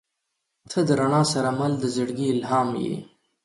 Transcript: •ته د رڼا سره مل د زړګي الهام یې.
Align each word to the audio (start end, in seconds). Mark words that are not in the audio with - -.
•ته 0.69 0.79
د 0.87 0.89
رڼا 0.99 1.21
سره 1.33 1.49
مل 1.59 1.73
د 1.79 1.85
زړګي 1.95 2.27
الهام 2.33 2.69
یې. 2.83 2.95